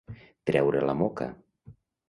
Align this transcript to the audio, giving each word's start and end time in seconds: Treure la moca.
Treure 0.51 0.81
la 0.91 0.97
moca. 1.03 1.31